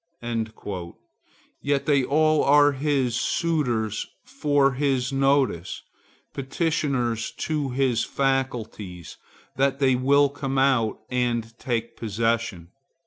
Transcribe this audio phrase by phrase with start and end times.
[1.61, 5.83] Yet they all are his, suitors for his notice,
[6.33, 9.17] petitioners to his faculties
[9.57, 12.69] that they will come out and take possession.